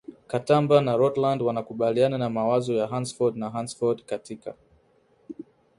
[0.27, 4.53] Katamba na Rottland wanakubaliana na mawazo ya Hansford na Hansford katika